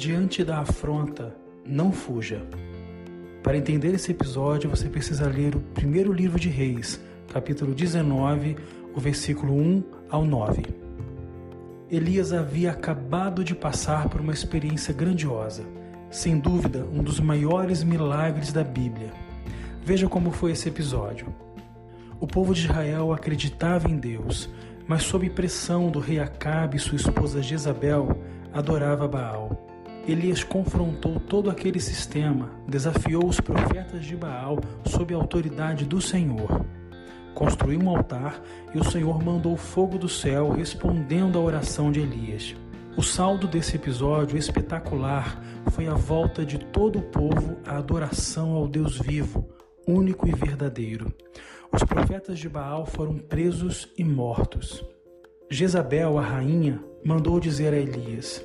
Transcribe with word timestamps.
Diante 0.00 0.42
da 0.42 0.60
afronta, 0.60 1.36
não 1.62 1.92
fuja. 1.92 2.42
Para 3.42 3.58
entender 3.58 3.92
esse 3.92 4.12
episódio, 4.12 4.70
você 4.70 4.88
precisa 4.88 5.28
ler 5.28 5.54
o 5.54 5.60
primeiro 5.60 6.10
livro 6.10 6.40
de 6.40 6.48
Reis, 6.48 6.98
capítulo 7.30 7.74
19, 7.74 8.56
o 8.96 8.98
versículo 8.98 9.52
1 9.52 9.84
ao 10.08 10.24
9. 10.24 10.62
Elias 11.90 12.32
havia 12.32 12.70
acabado 12.70 13.44
de 13.44 13.54
passar 13.54 14.08
por 14.08 14.22
uma 14.22 14.32
experiência 14.32 14.94
grandiosa, 14.94 15.64
sem 16.10 16.38
dúvida 16.38 16.86
um 16.90 17.02
dos 17.02 17.20
maiores 17.20 17.84
milagres 17.84 18.54
da 18.54 18.64
Bíblia. 18.64 19.12
Veja 19.84 20.08
como 20.08 20.30
foi 20.30 20.52
esse 20.52 20.66
episódio. 20.66 21.26
O 22.18 22.26
povo 22.26 22.54
de 22.54 22.64
Israel 22.64 23.12
acreditava 23.12 23.86
em 23.86 23.98
Deus, 23.98 24.48
mas 24.88 25.02
sob 25.02 25.28
pressão 25.28 25.90
do 25.90 25.98
rei 25.98 26.18
Acabe 26.18 26.78
e 26.78 26.80
sua 26.80 26.96
esposa 26.96 27.42
Jezabel, 27.42 28.18
adorava 28.50 29.06
Baal. 29.06 29.69
Elias 30.10 30.42
confrontou 30.42 31.20
todo 31.20 31.48
aquele 31.48 31.78
sistema, 31.78 32.50
desafiou 32.66 33.26
os 33.26 33.40
profetas 33.40 34.04
de 34.04 34.16
Baal 34.16 34.58
sob 34.84 35.14
a 35.14 35.16
autoridade 35.16 35.84
do 35.84 36.00
Senhor. 36.00 36.66
Construiu 37.32 37.80
um 37.80 37.88
altar 37.88 38.42
e 38.74 38.78
o 38.78 38.84
Senhor 38.84 39.22
mandou 39.22 39.56
fogo 39.56 39.96
do 39.98 40.08
céu 40.08 40.50
respondendo 40.50 41.38
à 41.38 41.40
oração 41.40 41.92
de 41.92 42.00
Elias. 42.00 42.56
O 42.96 43.02
saldo 43.02 43.46
desse 43.46 43.76
episódio 43.76 44.36
espetacular 44.36 45.40
foi 45.70 45.86
a 45.86 45.94
volta 45.94 46.44
de 46.44 46.58
todo 46.58 46.98
o 46.98 47.02
povo 47.02 47.58
à 47.64 47.76
adoração 47.76 48.54
ao 48.54 48.66
Deus 48.66 48.98
vivo, 48.98 49.48
único 49.86 50.26
e 50.26 50.32
verdadeiro. 50.32 51.14
Os 51.72 51.84
profetas 51.84 52.40
de 52.40 52.48
Baal 52.48 52.84
foram 52.84 53.16
presos 53.16 53.88
e 53.96 54.02
mortos. 54.02 54.84
Jezabel, 55.48 56.18
a 56.18 56.22
rainha, 56.22 56.82
mandou 57.04 57.38
dizer 57.38 57.72
a 57.72 57.76
Elias: 57.76 58.44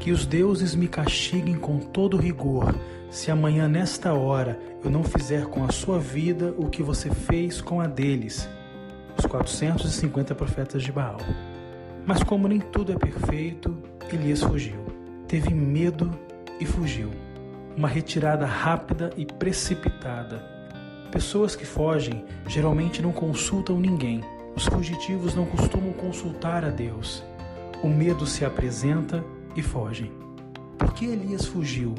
que 0.00 0.12
os 0.12 0.24
deuses 0.24 0.74
me 0.74 0.88
castiguem 0.88 1.56
com 1.56 1.78
todo 1.78 2.16
rigor, 2.16 2.74
se 3.10 3.30
amanhã 3.30 3.66
nesta 3.66 4.12
hora 4.12 4.58
eu 4.84 4.90
não 4.90 5.02
fizer 5.02 5.46
com 5.46 5.64
a 5.64 5.72
sua 5.72 5.98
vida 5.98 6.54
o 6.56 6.68
que 6.68 6.82
você 6.82 7.10
fez 7.10 7.60
com 7.60 7.80
a 7.80 7.86
deles. 7.86 8.48
Os 9.18 9.26
450 9.26 10.34
profetas 10.34 10.82
de 10.82 10.92
Baal. 10.92 11.18
Mas 12.06 12.22
como 12.22 12.46
nem 12.48 12.60
tudo 12.60 12.92
é 12.92 12.96
perfeito, 12.96 13.76
Elias 14.12 14.42
fugiu. 14.42 14.86
Teve 15.26 15.52
medo 15.52 16.10
e 16.60 16.64
fugiu. 16.64 17.10
Uma 17.76 17.88
retirada 17.88 18.46
rápida 18.46 19.10
e 19.16 19.26
precipitada. 19.26 20.42
Pessoas 21.10 21.56
que 21.56 21.66
fogem 21.66 22.24
geralmente 22.46 23.02
não 23.02 23.12
consultam 23.12 23.78
ninguém. 23.78 24.22
Os 24.54 24.66
fugitivos 24.66 25.34
não 25.34 25.46
costumam 25.46 25.92
consultar 25.92 26.64
a 26.64 26.70
Deus. 26.70 27.24
O 27.82 27.88
medo 27.88 28.26
se 28.26 28.44
apresenta 28.44 29.24
e 29.56 29.62
fogem. 29.62 30.10
Por 30.78 30.92
que 30.92 31.06
Elias 31.06 31.44
fugiu? 31.46 31.94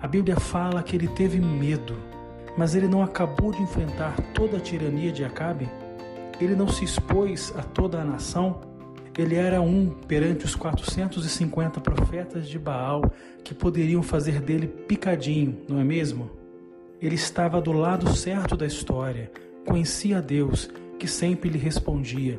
A 0.00 0.06
Bíblia 0.06 0.36
fala 0.36 0.82
que 0.82 0.96
ele 0.96 1.08
teve 1.08 1.40
medo, 1.40 1.96
mas 2.56 2.74
ele 2.74 2.88
não 2.88 3.02
acabou 3.02 3.52
de 3.52 3.62
enfrentar 3.62 4.14
toda 4.34 4.56
a 4.56 4.60
tirania 4.60 5.12
de 5.12 5.24
Acabe? 5.24 5.68
Ele 6.40 6.56
não 6.56 6.68
se 6.68 6.84
expôs 6.84 7.54
a 7.56 7.62
toda 7.62 8.00
a 8.00 8.04
nação? 8.04 8.60
Ele 9.16 9.36
era 9.36 9.60
um 9.60 9.90
perante 9.90 10.44
os 10.44 10.54
450 10.54 11.80
profetas 11.80 12.48
de 12.48 12.58
Baal 12.58 13.02
que 13.44 13.54
poderiam 13.54 14.02
fazer 14.02 14.40
dele 14.40 14.66
picadinho, 14.66 15.58
não 15.68 15.78
é 15.78 15.84
mesmo? 15.84 16.30
Ele 17.00 17.14
estava 17.14 17.60
do 17.60 17.72
lado 17.72 18.14
certo 18.16 18.56
da 18.56 18.66
história, 18.66 19.30
conhecia 19.66 20.22
Deus, 20.22 20.70
que 20.98 21.06
sempre 21.06 21.50
lhe 21.50 21.58
respondia. 21.58 22.38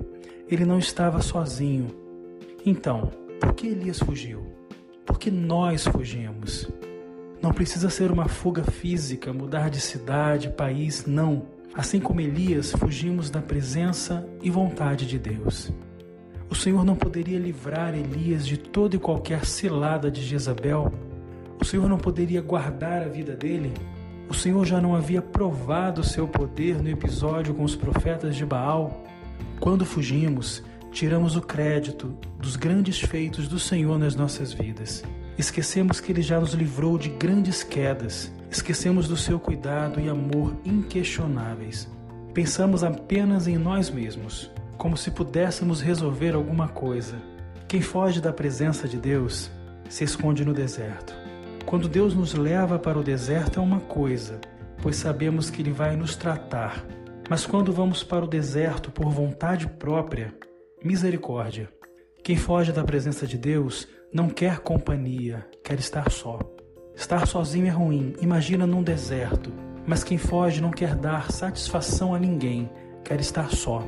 Ele 0.49 0.65
não 0.65 0.79
estava 0.79 1.21
sozinho. 1.21 1.87
Então, 2.65 3.11
por 3.43 3.53
que 3.53 3.67
Elias 3.67 3.99
fugiu? 3.99 4.41
Porque 5.05 5.29
nós 5.29 5.85
fugimos. 5.85 6.71
Não 7.41 7.51
precisa 7.51 7.89
ser 7.89 8.09
uma 8.09 8.29
fuga 8.29 8.63
física, 8.63 9.33
mudar 9.33 9.69
de 9.69 9.81
cidade, 9.81 10.47
país, 10.49 11.05
não. 11.05 11.47
Assim 11.75 11.99
como 11.99 12.21
Elias, 12.21 12.71
fugimos 12.71 13.29
da 13.29 13.41
presença 13.41 14.25
e 14.41 14.49
vontade 14.49 15.05
de 15.05 15.19
Deus. 15.19 15.73
O 16.49 16.55
Senhor 16.55 16.85
não 16.85 16.95
poderia 16.95 17.37
livrar 17.37 17.93
Elias 17.93 18.47
de 18.47 18.55
toda 18.55 18.95
e 18.95 18.99
qualquer 18.99 19.45
cilada 19.45 20.09
de 20.09 20.21
Jezabel? 20.21 20.93
O 21.59 21.65
Senhor 21.65 21.89
não 21.89 21.97
poderia 21.97 22.41
guardar 22.41 23.01
a 23.03 23.09
vida 23.09 23.35
dele? 23.35 23.73
O 24.29 24.33
Senhor 24.33 24.63
já 24.65 24.79
não 24.79 24.95
havia 24.95 25.21
provado 25.21 26.01
seu 26.01 26.29
poder 26.29 26.81
no 26.81 26.89
episódio 26.89 27.53
com 27.53 27.63
os 27.63 27.75
profetas 27.75 28.37
de 28.37 28.45
Baal? 28.45 29.03
Quando 29.59 29.85
fugimos, 29.85 30.63
tiramos 30.93 31.35
o 31.35 31.41
crédito 31.41 32.15
dos 32.39 32.55
grandes 32.55 32.99
feitos 32.99 33.47
do 33.47 33.59
Senhor 33.59 33.97
nas 33.97 34.15
nossas 34.15 34.53
vidas. 34.53 35.03
Esquecemos 35.37 35.99
que 35.99 36.11
Ele 36.11 36.21
já 36.21 36.39
nos 36.39 36.53
livrou 36.53 36.99
de 36.99 37.09
grandes 37.09 37.63
quedas. 37.63 38.31
Esquecemos 38.51 39.07
do 39.07 39.17
seu 39.17 39.39
cuidado 39.39 39.99
e 39.99 40.07
amor 40.07 40.55
inquestionáveis. 40.63 41.89
Pensamos 42.33 42.83
apenas 42.83 43.47
em 43.47 43.57
nós 43.57 43.89
mesmos, 43.89 44.51
como 44.77 44.95
se 44.95 45.09
pudéssemos 45.09 45.81
resolver 45.81 46.35
alguma 46.35 46.67
coisa. 46.67 47.15
Quem 47.67 47.81
foge 47.81 48.21
da 48.21 48.31
presença 48.31 48.87
de 48.87 48.97
Deus 48.97 49.49
se 49.89 50.03
esconde 50.03 50.45
no 50.45 50.53
deserto. 50.53 51.15
Quando 51.65 51.89
Deus 51.89 52.13
nos 52.13 52.35
leva 52.35 52.77
para 52.77 52.99
o 52.99 53.03
deserto 53.03 53.59
é 53.59 53.63
uma 53.63 53.79
coisa, 53.79 54.39
pois 54.79 54.97
sabemos 54.97 55.49
que 55.49 55.63
Ele 55.63 55.71
vai 55.71 55.95
nos 55.95 56.15
tratar. 56.15 56.85
Mas 57.27 57.47
quando 57.47 57.73
vamos 57.73 58.03
para 58.03 58.25
o 58.25 58.27
deserto 58.27 58.91
por 58.91 59.09
vontade 59.09 59.65
própria, 59.65 60.33
Misericórdia. 60.83 61.69
Quem 62.21 62.35
foge 62.35 62.73
da 62.73 62.83
presença 62.83 63.25
de 63.25 63.37
Deus 63.37 63.87
não 64.13 64.27
quer 64.27 64.59
companhia, 64.59 65.47
quer 65.63 65.79
estar 65.79 66.11
só. 66.11 66.39
Estar 66.93 67.25
sozinho 67.25 67.67
é 67.67 67.69
ruim, 67.69 68.13
imagina 68.19 68.67
num 68.67 68.83
deserto. 68.83 69.49
Mas 69.87 70.03
quem 70.03 70.17
foge 70.17 70.59
não 70.59 70.71
quer 70.71 70.93
dar 70.93 71.31
satisfação 71.31 72.13
a 72.13 72.19
ninguém, 72.19 72.69
quer 73.01 73.21
estar 73.21 73.49
só. 73.51 73.81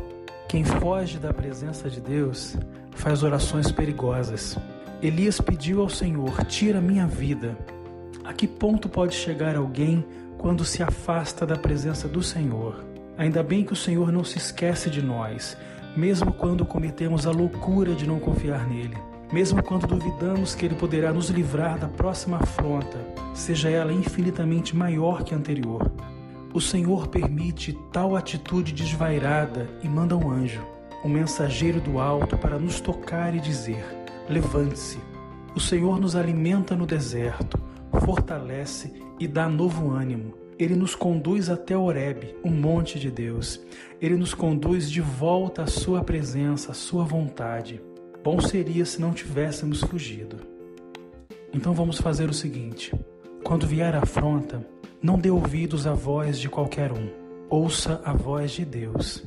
Quem 0.47 0.63
foge 0.63 1.19
da 1.19 1.33
presença 1.33 1.89
de 1.89 2.00
Deus 2.00 2.56
faz 2.91 3.23
orações 3.23 3.69
perigosas. 3.73 4.57
Elias 5.01 5.41
pediu 5.41 5.81
ao 5.81 5.89
Senhor: 5.89 6.45
Tira 6.45 6.79
minha 6.79 7.06
vida. 7.06 7.57
A 8.23 8.31
que 8.31 8.47
ponto 8.47 8.88
pode 8.88 9.16
chegar 9.16 9.57
alguém 9.57 10.06
quando 10.38 10.63
se 10.63 10.81
afasta 10.81 11.45
da 11.45 11.57
presença 11.57 12.07
do 12.07 12.23
Senhor? 12.23 12.85
Ainda 13.17 13.44
bem 13.44 13.66
que 13.66 13.73
o 13.73 13.77
Senhor 13.77 14.13
não 14.13 14.23
se 14.23 14.38
esquece 14.38 14.89
de 14.89 15.01
nós, 15.01 15.57
mesmo 15.95 16.33
quando 16.33 16.66
cometemos 16.66 17.25
a 17.25 17.31
loucura 17.31 17.95
de 17.95 18.07
não 18.07 18.19
confiar 18.19 18.67
nele, 18.67 18.97
mesmo 19.31 19.63
quando 19.63 19.88
duvidamos 19.88 20.53
que 20.53 20.66
ele 20.66 20.75
poderá 20.75 21.13
nos 21.13 21.29
livrar 21.29 21.79
da 21.79 21.88
próxima 21.88 22.38
afronta, 22.38 22.97
seja 23.33 23.69
ela 23.69 23.94
infinitamente 23.94 24.75
maior 24.75 25.23
que 25.23 25.33
a 25.33 25.38
anterior. 25.38 25.91
O 26.53 26.61
Senhor 26.61 27.07
permite 27.07 27.78
tal 27.91 28.16
atitude 28.16 28.73
desvairada 28.73 29.67
e 29.83 29.89
manda 29.89 30.16
um 30.16 30.29
anjo, 30.29 30.61
um 31.03 31.09
mensageiro 31.09 31.81
do 31.81 32.00
alto, 32.00 32.38
para 32.38 32.57
nos 32.57 32.79
tocar 32.79 33.35
e 33.35 33.39
dizer: 33.39 33.83
Levante-se. 34.29 35.00
O 35.53 35.59
Senhor 35.59 36.00
nos 36.00 36.16
alimenta 36.16 36.75
no 36.75 36.85
deserto, 36.85 37.59
fortalece 38.06 38.94
e 39.19 39.27
dá 39.27 39.47
novo 39.50 39.91
ânimo 39.91 40.44
ele 40.58 40.76
nos 40.76 40.96
conduz 40.96 41.50
até 41.50 41.78
Horebe, 41.78 42.36
o 42.44 42.50
monte 42.50 42.98
de 42.98 43.12
Deus. 43.12 43.62
Ele 44.02 44.16
nos 44.16 44.34
conduz 44.34 44.90
de 44.90 45.02
volta 45.02 45.64
à 45.64 45.68
sua 45.68 46.04
presença, 46.04 46.72
à 46.72 46.74
sua 46.74 47.04
vontade. 47.04 47.82
Bom 48.24 48.40
seria 48.40 48.86
se 48.86 49.00
não 49.00 49.14
tivéssemos 49.14 49.82
fugido. 49.82 50.38
Então 51.54 51.74
vamos 51.74 51.98
fazer 51.98 52.30
o 52.30 52.34
seguinte: 52.34 52.94
quando 53.44 53.68
vier 53.68 53.94
a 53.96 54.00
afronta, 54.00 54.66
não 55.02 55.20
dê 55.20 55.30
ouvidos 55.30 55.86
à 55.86 55.94
voz 55.94 56.40
de 56.40 56.50
qualquer 56.50 56.92
um. 56.92 57.10
Ouça 57.50 58.02
a 58.04 58.14
voz 58.14 58.52
de 58.52 58.66
Deus. 58.66 59.24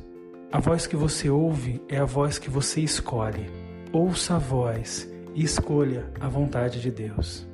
A 0.51 0.59
voz 0.59 0.87
que 0.87 0.95
você 0.95 1.29
ouve 1.29 1.79
é 1.87 1.97
a 1.97 2.05
voz 2.05 2.39
que 2.39 2.49
você 2.49 2.81
escolhe. 2.81 3.49
Ouça 3.93 4.35
a 4.35 4.39
voz 4.39 5.09
e 5.35 5.43
escolha 5.43 6.11
a 6.19 6.27
vontade 6.27 6.81
de 6.81 6.91
Deus. 6.91 7.47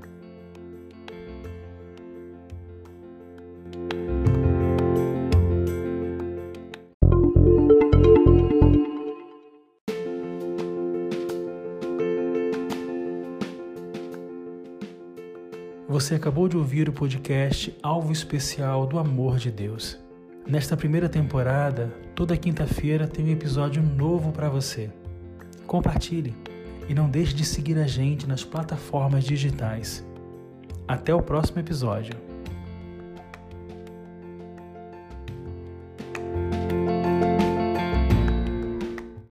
Você 15.96 16.16
acabou 16.16 16.50
de 16.50 16.58
ouvir 16.58 16.90
o 16.90 16.92
podcast 16.92 17.74
Alvo 17.82 18.12
Especial 18.12 18.86
do 18.86 19.00
Amor 19.00 19.38
de 19.38 19.50
Deus. 19.50 19.98
Nesta 20.46 20.76
primeira 20.76 21.08
temporada, 21.08 21.88
toda 22.14 22.36
quinta-feira 22.36 23.08
tem 23.08 23.24
um 23.24 23.32
episódio 23.32 23.82
novo 23.82 24.34
para 24.34 24.50
você. 24.50 24.92
Compartilhe 25.66 26.36
e 26.90 26.94
não 26.94 27.10
deixe 27.10 27.34
de 27.34 27.46
seguir 27.46 27.78
a 27.78 27.88
gente 27.88 28.28
nas 28.28 28.44
plataformas 28.44 29.24
digitais. 29.24 30.06
Até 30.86 31.16
o 31.16 31.22
próximo 31.22 31.62
episódio. 31.62 32.14